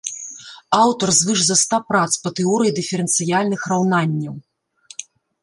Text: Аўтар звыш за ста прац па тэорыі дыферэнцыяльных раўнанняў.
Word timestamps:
Аўтар 0.83 1.09
звыш 1.19 1.39
за 1.47 1.55
ста 1.61 1.79
прац 1.89 2.07
па 2.23 2.29
тэорыі 2.41 2.73
дыферэнцыяльных 2.81 3.61
раўнанняў. 3.75 4.35